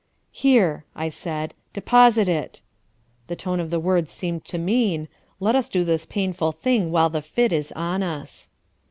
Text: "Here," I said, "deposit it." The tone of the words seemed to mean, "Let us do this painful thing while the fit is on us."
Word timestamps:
"Here," 0.31 0.83
I 0.95 1.09
said, 1.09 1.53
"deposit 1.73 2.27
it." 2.27 2.59
The 3.27 3.35
tone 3.35 3.59
of 3.59 3.69
the 3.69 3.79
words 3.79 4.09
seemed 4.11 4.43
to 4.45 4.57
mean, 4.57 5.07
"Let 5.39 5.55
us 5.55 5.69
do 5.69 5.83
this 5.83 6.07
painful 6.07 6.53
thing 6.53 6.89
while 6.91 7.11
the 7.11 7.21
fit 7.21 7.53
is 7.53 7.71
on 7.73 8.01
us." 8.01 8.49